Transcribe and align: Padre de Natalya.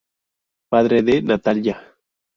Padre 0.69 1.03
de 1.03 1.21
Natalya. 1.21 1.79